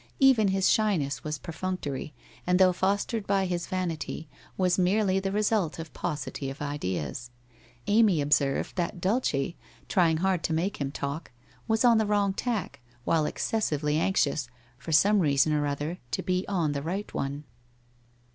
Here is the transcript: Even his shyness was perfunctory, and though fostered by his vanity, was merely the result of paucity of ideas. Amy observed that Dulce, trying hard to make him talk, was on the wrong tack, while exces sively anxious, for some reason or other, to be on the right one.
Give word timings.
Even 0.19 0.47
his 0.47 0.67
shyness 0.67 1.23
was 1.23 1.37
perfunctory, 1.37 2.11
and 2.47 2.57
though 2.57 2.73
fostered 2.73 3.27
by 3.27 3.45
his 3.45 3.67
vanity, 3.67 4.27
was 4.57 4.79
merely 4.79 5.19
the 5.19 5.31
result 5.31 5.77
of 5.77 5.93
paucity 5.93 6.49
of 6.49 6.59
ideas. 6.59 7.29
Amy 7.85 8.19
observed 8.19 8.75
that 8.77 8.99
Dulce, 8.99 9.53
trying 9.87 10.17
hard 10.17 10.41
to 10.45 10.53
make 10.53 10.77
him 10.81 10.91
talk, 10.91 11.29
was 11.67 11.85
on 11.85 11.99
the 11.99 12.07
wrong 12.07 12.33
tack, 12.33 12.79
while 13.05 13.25
exces 13.25 13.61
sively 13.65 13.95
anxious, 13.99 14.49
for 14.75 14.91
some 14.91 15.19
reason 15.19 15.53
or 15.53 15.67
other, 15.67 15.99
to 16.09 16.23
be 16.23 16.47
on 16.47 16.71
the 16.71 16.81
right 16.81 17.13
one. 17.13 17.43